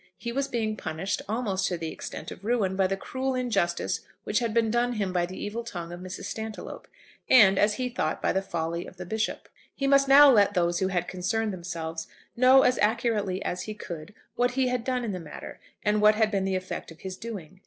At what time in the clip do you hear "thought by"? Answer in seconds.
7.87-8.33